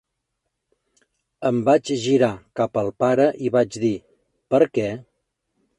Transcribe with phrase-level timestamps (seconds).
[1.49, 3.95] Em vaig girar cap al pare i vaig dir,
[4.55, 4.91] per què?